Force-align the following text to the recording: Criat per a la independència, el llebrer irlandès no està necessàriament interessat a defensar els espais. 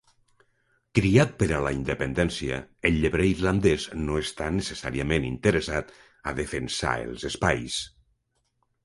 Criat 0.99 1.33
per 1.41 1.47
a 1.57 1.57
la 1.65 1.73
independència, 1.79 2.57
el 2.89 2.97
llebrer 3.03 3.27
irlandès 3.33 3.85
no 4.07 4.17
està 4.21 4.47
necessàriament 4.55 5.29
interessat 5.29 5.93
a 6.33 6.35
defensar 6.41 6.95
els 7.11 7.27
espais. 7.31 7.77